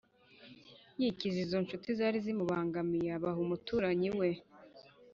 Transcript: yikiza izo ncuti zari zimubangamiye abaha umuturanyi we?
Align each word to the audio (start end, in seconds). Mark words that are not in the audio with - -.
yikiza 0.99 1.37
izo 1.45 1.57
ncuti 1.63 1.89
zari 1.97 2.17
zimubangamiye 2.25 3.09
abaha 3.17 3.39
umuturanyi 3.45 4.09
we? 4.19 4.29